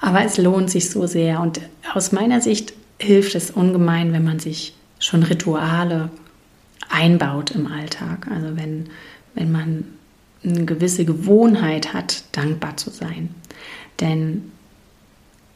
Aber 0.00 0.24
es 0.24 0.38
lohnt 0.38 0.70
sich 0.70 0.90
so 0.90 1.06
sehr. 1.06 1.40
Und 1.40 1.60
aus 1.92 2.10
meiner 2.10 2.40
Sicht 2.40 2.72
hilft 2.98 3.34
es 3.34 3.50
ungemein, 3.50 4.12
wenn 4.12 4.24
man 4.24 4.40
sich 4.40 4.74
schon 4.98 5.22
Rituale 5.22 6.10
einbaut 6.88 7.50
im 7.52 7.66
Alltag. 7.66 8.26
Also 8.30 8.56
wenn, 8.56 8.88
wenn 9.34 9.52
man 9.52 9.84
eine 10.42 10.64
gewisse 10.64 11.04
Gewohnheit 11.04 11.92
hat, 11.92 12.24
dankbar 12.32 12.76
zu 12.76 12.90
sein. 12.90 13.34
Denn 14.00 14.50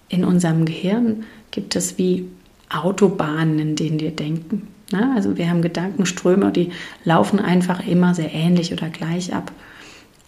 in 0.09 0.25
unserem 0.25 0.67
Gehirn 0.67 1.25
gibt 1.51 1.75
es 1.75 1.99
wie 1.99 2.29
Autobahnen, 2.75 3.59
in 3.59 3.77
denen 3.77 4.01
wir 4.01 4.11
denken. 4.11 4.69
Ne? 4.93 5.13
Also 5.15 5.37
wir 5.37 5.49
haben 5.49 5.63
Gedankenströme, 5.63 6.53
die 6.53 6.71
laufen 7.05 7.39
einfach 7.39 7.87
immer 7.87 8.15
sehr 8.15 8.33
ähnlich 8.33 8.73
oder 8.73 8.89
gleich 8.89 9.35
ab. 9.35 9.53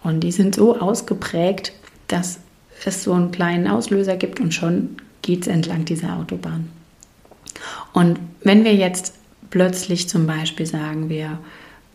Und 0.02 0.20
die 0.20 0.32
sind 0.32 0.54
so 0.54 0.78
ausgeprägt, 0.78 1.72
dass 2.08 2.40
es 2.84 3.02
so 3.02 3.12
einen 3.12 3.30
kleinen 3.30 3.68
Auslöser 3.68 4.16
gibt 4.16 4.40
und 4.40 4.54
schon 4.54 4.96
geht 5.22 5.42
es 5.42 5.48
entlang 5.48 5.84
dieser 5.84 6.16
Autobahn. 6.16 6.70
Und 7.92 8.18
wenn 8.42 8.64
wir 8.64 8.74
jetzt 8.74 9.14
plötzlich 9.50 10.08
zum 10.08 10.26
Beispiel 10.26 10.66
sagen, 10.66 11.08
wir 11.08 11.38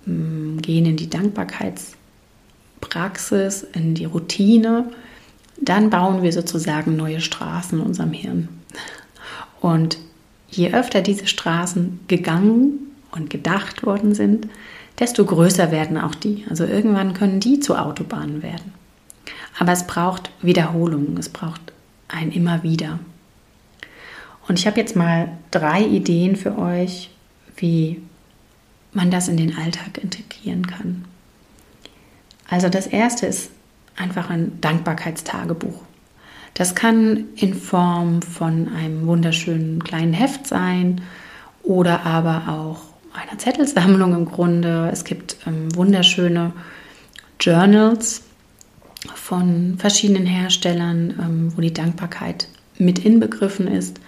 mh, 0.06 0.14
mm, 0.14 0.62
gehen 0.62 0.86
in 0.86 0.98
die 0.98 1.10
Dankbarkeitspraxis, 1.10 3.64
in 3.74 3.96
die 3.96 4.06
Routine, 4.06 4.92
dann 5.62 5.90
bauen 5.90 6.24
wir 6.24 6.34
sozusagen 6.34 6.98
neue 6.98 7.22
Straßen 7.22 7.80
in 7.80 7.86
unserem 7.86 8.14
Hirn. 8.14 8.50
Und 9.62 9.98
je 10.52 10.74
öfter 10.74 11.02
diese 11.02 11.28
Straßen 11.28 12.02
gegangen 12.08 12.92
und 13.12 13.30
gedacht 13.30 13.86
worden 13.86 14.14
sind, 14.14 14.48
desto 15.00 15.26
größer 15.26 15.72
werden 15.72 15.98
auch 15.98 16.16
die. 16.16 16.46
Also 16.50 16.66
irgendwann 16.66 17.14
können 17.14 17.40
die 17.40 17.60
zu 17.60 17.76
Autobahnen 17.76 18.44
werden. 18.44 18.74
Aber 19.58 19.72
es 19.72 19.88
braucht 19.88 20.30
Wiederholung, 20.42 21.18
es 21.18 21.30
braucht 21.30 21.62
ein 22.08 22.32
immer 22.32 22.64
wieder. 22.64 23.00
Und 24.48 24.60
ich 24.60 24.68
habe 24.68 24.80
jetzt 24.80 24.96
mal 24.96 25.30
drei 25.50 25.82
Ideen 25.84 26.36
für 26.36 26.58
euch, 26.58 27.10
wie 27.56 28.02
man 28.94 29.12
das 29.12 29.28
in 29.28 29.38
den 29.38 29.56
Alltag 29.58 29.98
integrieren 30.02 30.68
kann. 30.68 31.06
Also 32.50 32.68
das 32.68 32.88
erste 32.88 33.26
ist 33.28 33.52
einfach 33.96 34.30
ein 34.30 34.60
Dankbarkeitstagebuch. 34.60 35.82
Das 36.54 36.76
kann 36.76 37.26
in 37.36 37.54
Form 37.54 38.22
von 38.22 38.70
einem 38.70 39.08
wunderschönen 39.08 39.84
kleinen 39.84 40.14
Heft 40.14 40.48
sein 40.48 41.02
oder 41.64 42.06
aber 42.06 42.44
auch 42.50 42.82
einer 43.14 43.38
Zettelsammlung 43.38 44.14
im 44.16 44.26
Grunde. 44.26 44.90
Es 44.92 45.04
gibt 45.04 45.38
ähm, 45.46 45.74
wunderschöne 45.76 46.54
Journals 47.40 48.24
von 49.16 49.76
verschiedenen 49.78 50.26
Herstellern, 50.26 51.16
ähm, 51.20 51.54
wo 51.56 51.62
die 51.62 51.74
Dankbarkeit 51.74 52.48
mit 52.78 53.00
inbegriffen 53.00 53.68
ist. 53.68 54.00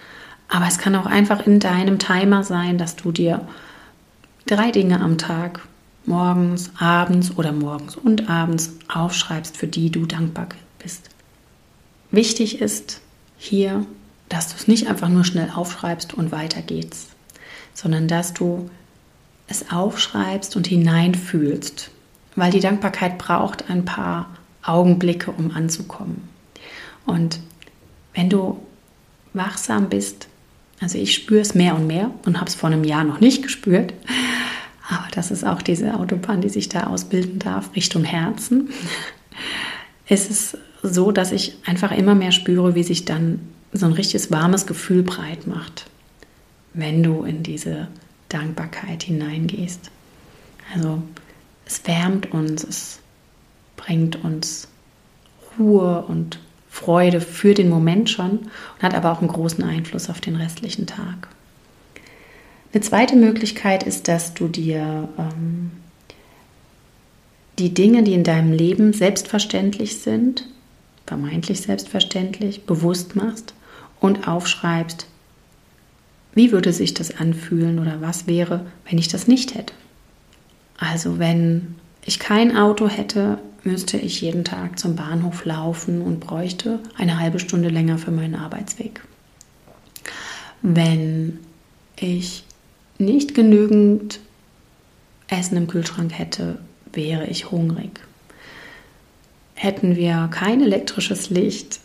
Aber 0.48 0.66
es 0.66 0.78
kann 0.78 0.94
auch 0.94 1.06
einfach 1.06 1.46
in 1.46 1.60
deinem 1.60 1.98
Timer 1.98 2.44
sein, 2.44 2.78
dass 2.78 2.96
du 2.96 3.12
dir 3.12 3.46
drei 4.46 4.70
Dinge 4.70 5.00
am 5.00 5.18
Tag 5.18 5.60
morgens, 6.06 6.70
abends 6.78 7.36
oder 7.36 7.52
morgens 7.52 7.96
und 7.96 8.28
abends 8.28 8.76
aufschreibst, 8.92 9.56
für 9.56 9.66
die 9.66 9.90
du 9.90 10.06
dankbar 10.06 10.48
bist. 10.78 11.13
Wichtig 12.14 12.60
ist 12.60 13.00
hier, 13.36 13.84
dass 14.28 14.48
du 14.48 14.54
es 14.56 14.68
nicht 14.68 14.86
einfach 14.86 15.08
nur 15.08 15.24
schnell 15.24 15.50
aufschreibst 15.50 16.14
und 16.14 16.30
weiter 16.30 16.62
geht's, 16.62 17.08
sondern 17.74 18.06
dass 18.06 18.32
du 18.32 18.70
es 19.48 19.72
aufschreibst 19.72 20.54
und 20.54 20.68
hineinfühlst, 20.68 21.90
weil 22.36 22.52
die 22.52 22.60
Dankbarkeit 22.60 23.18
braucht 23.18 23.68
ein 23.68 23.84
paar 23.84 24.28
Augenblicke, 24.62 25.32
um 25.32 25.50
anzukommen. 25.50 26.28
Und 27.04 27.40
wenn 28.14 28.30
du 28.30 28.62
wachsam 29.32 29.88
bist, 29.88 30.28
also 30.80 30.98
ich 30.98 31.14
spüre 31.14 31.40
es 31.40 31.56
mehr 31.56 31.74
und 31.74 31.88
mehr 31.88 32.12
und 32.24 32.38
habe 32.38 32.48
es 32.48 32.54
vor 32.54 32.68
einem 32.70 32.84
Jahr 32.84 33.02
noch 33.02 33.18
nicht 33.18 33.42
gespürt, 33.42 33.92
aber 34.88 35.08
das 35.10 35.32
ist 35.32 35.44
auch 35.44 35.62
diese 35.62 35.94
Autobahn, 35.94 36.42
die 36.42 36.48
sich 36.48 36.68
da 36.68 36.84
ausbilden 36.84 37.40
darf, 37.40 37.74
Richtung 37.74 38.04
Herzen. 38.04 38.70
Es 40.06 40.28
ist 40.28 40.58
so, 40.88 41.12
dass 41.12 41.32
ich 41.32 41.56
einfach 41.64 41.92
immer 41.92 42.14
mehr 42.14 42.32
spüre, 42.32 42.74
wie 42.74 42.82
sich 42.82 43.04
dann 43.04 43.40
so 43.72 43.86
ein 43.86 43.92
richtiges 43.92 44.30
warmes 44.30 44.66
Gefühl 44.66 45.02
breit 45.02 45.46
macht, 45.46 45.86
wenn 46.74 47.02
du 47.02 47.24
in 47.24 47.42
diese 47.42 47.88
Dankbarkeit 48.28 49.02
hineingehst. 49.02 49.90
Also 50.74 51.02
es 51.66 51.86
wärmt 51.86 52.32
uns, 52.32 52.64
es 52.64 53.00
bringt 53.76 54.22
uns 54.24 54.68
Ruhe 55.58 56.04
und 56.06 56.38
Freude 56.68 57.20
für 57.20 57.54
den 57.54 57.68
Moment 57.68 58.10
schon 58.10 58.38
und 58.38 58.82
hat 58.82 58.94
aber 58.94 59.12
auch 59.12 59.20
einen 59.20 59.28
großen 59.28 59.62
Einfluss 59.64 60.10
auf 60.10 60.20
den 60.20 60.36
restlichen 60.36 60.86
Tag. 60.86 61.28
Eine 62.72 62.82
zweite 62.82 63.14
Möglichkeit 63.14 63.84
ist, 63.84 64.08
dass 64.08 64.34
du 64.34 64.48
dir 64.48 65.08
ähm, 65.16 65.70
die 67.60 67.72
Dinge, 67.72 68.02
die 68.02 68.14
in 68.14 68.24
deinem 68.24 68.52
Leben 68.52 68.92
selbstverständlich 68.92 70.00
sind, 70.00 70.48
vermeintlich 71.06 71.60
selbstverständlich, 71.60 72.64
bewusst 72.66 73.16
machst 73.16 73.54
und 74.00 74.28
aufschreibst, 74.28 75.06
wie 76.34 76.52
würde 76.52 76.72
sich 76.72 76.94
das 76.94 77.16
anfühlen 77.16 77.78
oder 77.78 78.00
was 78.00 78.26
wäre, 78.26 78.66
wenn 78.88 78.98
ich 78.98 79.08
das 79.08 79.28
nicht 79.28 79.54
hätte. 79.54 79.72
Also 80.78 81.18
wenn 81.18 81.76
ich 82.04 82.18
kein 82.18 82.56
Auto 82.56 82.88
hätte, 82.88 83.38
müsste 83.62 83.96
ich 83.96 84.20
jeden 84.20 84.44
Tag 84.44 84.78
zum 84.78 84.96
Bahnhof 84.96 85.44
laufen 85.44 86.02
und 86.02 86.20
bräuchte 86.20 86.80
eine 86.96 87.18
halbe 87.18 87.38
Stunde 87.38 87.68
länger 87.68 87.98
für 87.98 88.10
meinen 88.10 88.34
Arbeitsweg. 88.34 89.00
Wenn 90.60 91.38
ich 91.96 92.44
nicht 92.98 93.34
genügend 93.34 94.20
Essen 95.28 95.56
im 95.56 95.66
Kühlschrank 95.66 96.12
hätte, 96.12 96.58
wäre 96.92 97.26
ich 97.26 97.50
hungrig. 97.50 98.00
Hätten 99.54 99.96
wir 99.96 100.28
kein 100.32 100.60
elektrisches 100.60 101.30
Licht, 101.30 101.80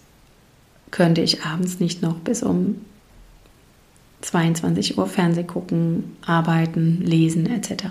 könnte 0.91 1.21
ich 1.21 1.43
abends 1.43 1.79
nicht 1.79 2.01
noch 2.01 2.15
bis 2.15 2.43
um 2.43 2.81
22 4.21 4.97
Uhr 4.97 5.07
Fernseh 5.07 5.43
gucken, 5.43 6.17
arbeiten, 6.25 7.01
lesen 7.01 7.45
etc. 7.45 7.85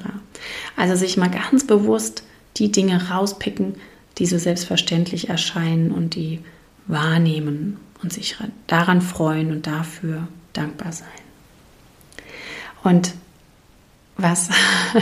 Also 0.76 0.94
sich 0.94 1.16
mal 1.16 1.30
ganz 1.30 1.66
bewusst 1.66 2.22
die 2.56 2.70
Dinge 2.70 3.08
rauspicken, 3.08 3.76
die 4.18 4.26
so 4.26 4.36
selbstverständlich 4.36 5.28
erscheinen 5.28 5.90
und 5.92 6.14
die 6.14 6.40
wahrnehmen 6.86 7.78
und 8.02 8.12
sich 8.12 8.36
daran 8.66 9.00
freuen 9.00 9.52
und 9.52 9.66
dafür 9.66 10.28
dankbar 10.52 10.92
sein. 10.92 11.08
Und 12.82 13.14
was, 14.18 14.50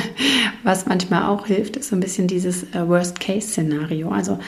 was 0.63 0.87
manchmal 0.87 1.25
auch 1.25 1.47
hilft, 1.47 1.77
ist 1.77 1.89
so 1.89 1.97
ein 1.97 2.01
bisschen 2.01 2.29
dieses 2.29 2.63
äh, 2.75 2.87
Worst-Case-Szenario. 2.87 4.11
Also 4.11 4.39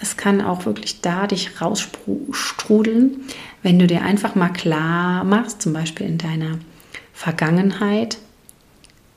es 0.00 0.16
kann 0.16 0.40
auch 0.40 0.66
wirklich 0.66 1.00
da 1.00 1.26
dich 1.26 1.60
rausstrudeln, 1.60 3.22
wenn 3.62 3.78
du 3.78 3.86
dir 3.86 4.02
einfach 4.02 4.34
mal 4.34 4.50
klar 4.50 5.24
machst, 5.24 5.62
zum 5.62 5.72
Beispiel 5.72 6.06
in 6.06 6.18
deiner 6.18 6.58
Vergangenheit, 7.12 8.18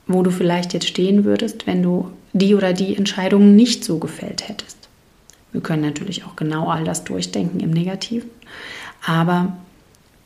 wo 0.08 0.22
du 0.22 0.30
vielleicht 0.30 0.72
jetzt 0.72 0.88
stehen 0.88 1.24
würdest, 1.24 1.66
wenn 1.66 1.82
du 1.82 2.10
die 2.32 2.54
oder 2.54 2.72
die 2.72 2.96
Entscheidung 2.96 3.54
nicht 3.54 3.84
so 3.84 3.98
gefällt 3.98 4.48
hättest. 4.48 4.76
Wir 5.52 5.60
können 5.60 5.82
natürlich 5.82 6.24
auch 6.24 6.34
genau 6.34 6.68
all 6.68 6.82
das 6.82 7.04
durchdenken 7.04 7.60
im 7.60 7.70
Negativen, 7.70 8.30
aber 9.06 9.56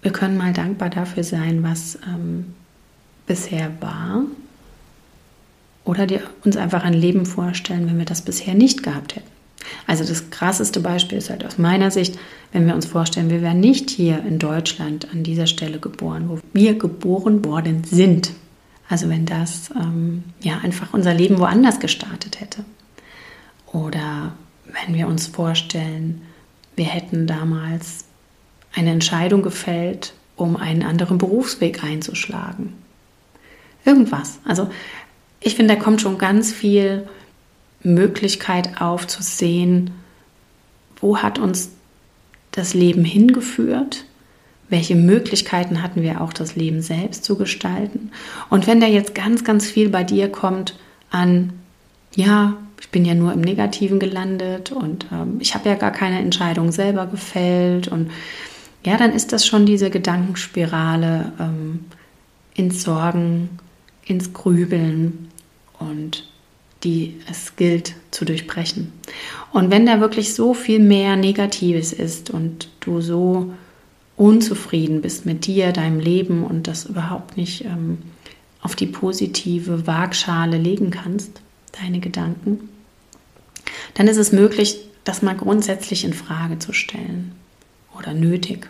wir 0.01 0.13
können 0.13 0.37
mal 0.37 0.53
dankbar 0.53 0.89
dafür 0.89 1.25
sein, 1.25 1.65
was 1.65 1.99
ähm, 2.07 2.55
bisher 3.27 3.71
war 3.81 4.23
oder 5.85 6.07
dir, 6.07 6.23
uns 6.45 6.57
einfach 6.57 6.83
ein 6.83 6.95
Leben 6.95 7.27
vorstellen, 7.27 7.87
wenn 7.87 7.99
wir 7.99 8.05
das 8.05 8.23
bisher 8.23 8.55
nicht 8.55 8.83
gehabt 8.83 9.17
hätten. 9.17 9.31
Also 9.87 10.05
das 10.05 10.31
krasseste 10.31 10.81
Beispiel 10.81 11.19
ist 11.19 11.31
halt 11.31 11.45
aus 11.45 11.59
meiner 11.59 11.91
Sicht, 11.91 12.19
wenn 12.53 12.67
wir 12.67 12.75
uns 12.75 12.87
vorstellen, 12.87 13.31
wir 13.31 13.43
wären 13.43 13.61
nicht 13.61 13.91
hier 13.91 14.25
in 14.25 14.39
Deutschland 14.39 15.09
an 15.13 15.23
dieser 15.23 15.47
Stelle 15.47 15.79
geboren, 15.79 16.29
wo 16.29 16.39
wir 16.53 16.79
geboren 16.79 17.45
worden 17.45 17.85
sind. 17.85 18.33
Also 18.89 19.09
wenn 19.09 19.27
das 19.27 19.71
ähm, 19.75 20.25
ja 20.41 20.59
einfach 20.59 20.93
unser 20.93 21.15
Leben 21.15 21.39
woanders 21.39 21.81
gestartet 21.81 22.41
hätte. 22.41 22.65
Oder 23.73 24.33
wenn 24.65 24.95
wir 24.95 25.09
uns 25.09 25.27
vorstellen, 25.27 26.23
wir 26.77 26.87
hätten 26.87 27.27
damals 27.27 28.05
eine 28.75 28.91
Entscheidung 28.91 29.43
gefällt, 29.43 30.13
um 30.37 30.57
einen 30.57 30.83
anderen 30.83 31.19
Berufsweg 31.19 31.83
einzuschlagen. 31.83 32.75
Irgendwas. 33.87 34.41
Also 34.45 34.69
ich 35.41 35.55
finde, 35.55 35.75
da 35.75 35.81
kommt 35.81 36.03
schon 36.03 36.19
ganz 36.19 36.53
viel 36.53 37.09
Möglichkeit 37.83 38.81
auf 38.81 39.07
zu 39.07 39.23
sehen, 39.23 39.93
wo 41.01 41.19
hat 41.19 41.39
uns 41.39 41.71
das 42.51 42.75
Leben 42.75 43.05
hingeführt, 43.05 44.05
welche 44.69 44.97
Möglichkeiten 44.97 45.83
hatten 45.83 46.03
wir 46.03 46.21
auch, 46.21 46.33
das 46.33 46.57
Leben 46.57 46.83
selbst 46.83 47.25
zu 47.25 47.37
gestalten. 47.37 48.11
Und 48.51 48.67
wenn 48.67 48.81
da 48.81 48.87
jetzt 48.87 49.15
ganz, 49.15 49.45
ganz 49.45 49.71
viel 49.71 49.89
bei 49.89 50.03
dir 50.03 50.31
kommt 50.31 50.77
an, 51.11 51.53
ja, 52.15 52.57
ich 52.81 52.89
bin 52.91 53.05
ja 53.05 53.15
nur 53.15 53.33
im 53.33 53.41
Negativen 53.41 54.01
gelandet 54.01 54.73
und 54.73 55.07
ähm, 55.13 55.37
ich 55.39 55.55
habe 55.55 55.69
ja 55.69 55.77
gar 55.77 55.93
keine 55.93 56.19
Entscheidung 56.19 56.73
selber 56.73 57.07
gefällt 57.07 57.89
und 57.89 58.11
ja, 58.85 58.97
dann 58.97 59.13
ist 59.13 59.33
das 59.33 59.47
schon 59.47 59.67
diese 59.67 59.91
Gedankenspirale 59.91 61.33
ähm, 61.39 61.85
ins 62.55 62.83
Sorgen, 62.83 63.51
ins 64.07 64.33
Grübeln 64.33 65.29
und 65.79 66.29
die 66.85 67.17
es 67.29 67.57
gilt 67.57 67.95
zu 68.11 68.25
durchbrechen. 68.25 68.93
Und 69.53 69.71
wenn 69.71 69.87
da 69.87 70.01
wirklich 70.01 70.35
so 70.35 70.55
viel 70.55 70.79
mehr 70.79 71.17
Negatives 71.17 71.93
ist 71.93 72.31
und 72.31 72.69
du 72.81 73.01
so 73.01 73.53
unzufrieden 74.17 75.03
bist 75.03 75.27
mit 75.27 75.47
dir, 75.47 75.73
deinem 75.73 76.01
Leben 76.01 76.45
und 76.45 76.69
das 76.69 76.87
überhaupt 76.87 77.37
nicht 77.37 77.65
ähm, 77.65 77.99
auf 78.63 78.77
die 78.77 78.87
positive 78.87 79.87
Waagschale 79.87 80.59
legen 80.59 80.91
kannst, 80.91 81.41
deine 81.81 82.01
Gedanken, 82.01 82.69
dann 83.95 84.09
ist 84.09 84.17
es 84.17 84.33
möglich, 84.33 84.81
das 85.05 85.23
mal 85.23 85.37
grundsätzlich 85.37 86.05
in 86.05 86.13
Frage 86.13 86.59
zu 86.59 86.73
stellen 86.73 87.33
oder 87.99 88.13
nötig. 88.13 88.69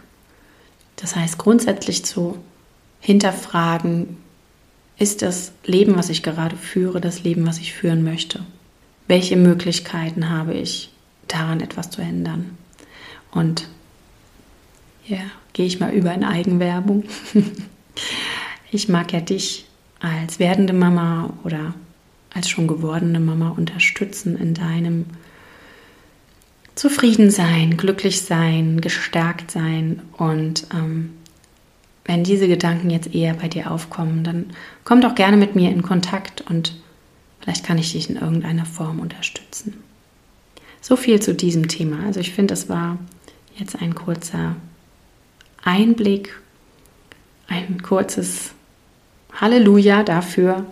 Das 0.96 1.16
heißt, 1.16 1.38
grundsätzlich 1.38 2.04
zu 2.04 2.38
hinterfragen, 3.00 4.16
ist 4.98 5.22
das 5.22 5.52
Leben, 5.64 5.96
was 5.96 6.08
ich 6.08 6.22
gerade 6.22 6.56
führe, 6.56 7.00
das 7.00 7.22
Leben, 7.22 7.46
was 7.46 7.58
ich 7.58 7.74
führen 7.74 8.02
möchte? 8.02 8.40
Welche 9.08 9.36
Möglichkeiten 9.36 10.30
habe 10.30 10.54
ich, 10.54 10.90
daran 11.28 11.60
etwas 11.60 11.90
zu 11.90 12.00
ändern? 12.00 12.56
Und 13.30 13.68
ja, 15.06 15.20
gehe 15.52 15.66
ich 15.66 15.80
mal 15.80 15.92
über 15.92 16.12
in 16.12 16.24
Eigenwerbung. 16.24 17.04
ich 18.70 18.88
mag 18.88 19.12
ja 19.12 19.20
dich 19.20 19.66
als 20.00 20.38
werdende 20.38 20.72
Mama 20.72 21.32
oder 21.44 21.74
als 22.32 22.48
schon 22.48 22.66
gewordene 22.66 23.20
Mama 23.20 23.50
unterstützen 23.50 24.36
in 24.36 24.54
deinem 24.54 25.06
Zufriedensein, 26.74 27.78
glücklich 27.78 28.22
sein, 28.22 28.80
gestärkt 28.82 29.50
sein 29.50 30.02
und 30.18 30.66
ähm, 30.74 31.14
wenn 32.06 32.22
diese 32.22 32.48
Gedanken 32.48 32.88
jetzt 32.88 33.14
eher 33.14 33.34
bei 33.34 33.48
dir 33.48 33.70
aufkommen, 33.70 34.22
dann 34.22 34.46
komm 34.84 35.00
doch 35.00 35.14
gerne 35.14 35.36
mit 35.36 35.56
mir 35.56 35.70
in 35.70 35.82
Kontakt 35.82 36.40
und 36.48 36.76
vielleicht 37.40 37.64
kann 37.64 37.78
ich 37.78 37.92
dich 37.92 38.08
in 38.08 38.16
irgendeiner 38.16 38.64
Form 38.64 39.00
unterstützen. 39.00 39.82
So 40.80 40.94
viel 40.94 41.20
zu 41.20 41.34
diesem 41.34 41.66
Thema. 41.66 42.06
Also 42.06 42.20
ich 42.20 42.32
finde, 42.32 42.54
es 42.54 42.68
war 42.68 42.98
jetzt 43.56 43.80
ein 43.82 43.96
kurzer 43.96 44.54
Einblick, 45.64 46.40
ein 47.48 47.82
kurzes 47.82 48.52
Halleluja 49.32 50.04
dafür, 50.04 50.64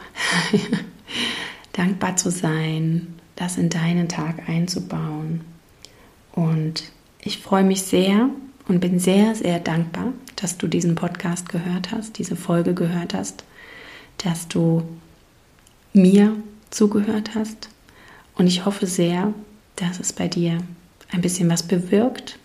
dankbar 1.73 2.17
zu 2.17 2.31
sein, 2.31 3.15
das 3.35 3.59
in 3.59 3.71
deinen 3.71 4.09
Tag 4.09 4.49
einzubauen. 4.49 5.41
Und 6.33 6.85
ich 7.21 7.39
freue 7.39 7.65
mich 7.65 7.83
sehr, 7.83 8.31
und 8.67 8.81
bin 8.81 8.99
sehr, 8.99 9.35
sehr 9.35 9.59
dankbar, 9.59 10.13
dass 10.37 10.59
du 10.59 10.67
diesen 10.67 10.95
Podcast 10.95 11.49
gehört 11.49 11.93
hast, 11.93 12.19
diese 12.19 12.37
Folge 12.37 12.75
gehört 12.75 13.15
hast, 13.15 13.45
dass 14.19 14.49
du 14.49 14.83
mir 15.93 16.35
zugehört 16.71 17.35
hast. 17.35 17.69
Und 18.37 18.47
ich 18.47 18.65
hoffe 18.65 18.87
sehr, 18.87 19.33
dass 19.77 20.01
es 20.01 20.13
bei 20.13 20.29
dir 20.29 20.59
ein 21.13 21.21
bisschen 21.21 21.51
was 21.51 21.63
bewirkt, 21.63 22.39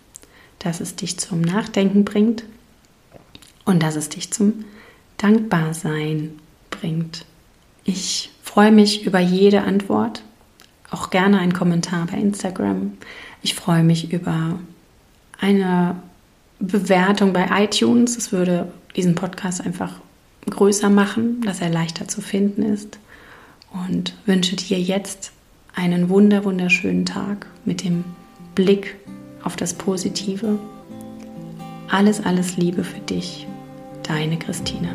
dass 0.58 0.80
es 0.80 0.94
dich 0.94 1.18
zum 1.18 1.40
Nachdenken 1.40 2.04
bringt 2.04 2.44
und 3.64 3.82
dass 3.82 3.96
es 3.96 4.08
dich 4.08 4.32
zum 4.32 4.64
Dankbarsein 5.16 6.38
bringt. 6.70 7.24
Ich 7.84 8.30
freue 8.42 8.72
mich 8.72 9.04
über 9.04 9.20
jede 9.20 9.62
Antwort, 9.62 10.22
auch 10.90 11.10
gerne 11.10 11.38
einen 11.38 11.52
Kommentar 11.52 12.06
bei 12.06 12.18
Instagram. 12.18 12.92
Ich 13.42 13.54
freue 13.54 13.82
mich 13.82 14.12
über 14.12 14.58
eine 15.40 16.02
Bewertung 16.60 17.32
bei 17.32 17.48
iTunes. 17.64 18.16
Es 18.16 18.32
würde 18.32 18.70
diesen 18.94 19.14
Podcast 19.14 19.64
einfach 19.64 19.94
größer 20.48 20.90
machen, 20.90 21.40
dass 21.42 21.60
er 21.60 21.70
leichter 21.70 22.06
zu 22.06 22.20
finden 22.20 22.62
ist. 22.62 22.98
Und 23.72 24.14
wünsche 24.26 24.56
dir 24.56 24.80
jetzt 24.80 25.32
einen 25.74 26.08
wunder, 26.08 26.44
wunderschönen 26.44 27.06
Tag 27.06 27.46
mit 27.64 27.84
dem 27.84 28.04
Blick 28.54 28.96
auf 29.42 29.56
das 29.56 29.74
Positive. 29.74 30.58
Alles, 31.88 32.24
alles 32.24 32.56
Liebe 32.56 32.84
für 32.84 33.00
dich, 33.00 33.46
deine 34.02 34.38
Christina. 34.38 34.92